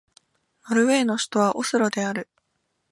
[0.67, 2.27] ノルウェーの首都はオスロである